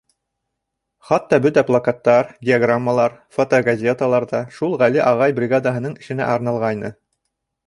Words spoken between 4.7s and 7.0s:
Ғәли ағай бригадаһының эшенә арналғайны.